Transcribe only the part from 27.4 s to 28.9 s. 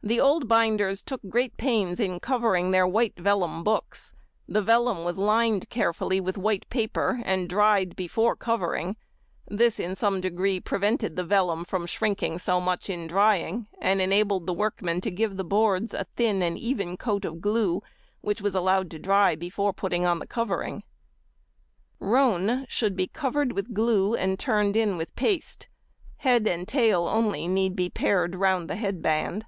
need be pared round the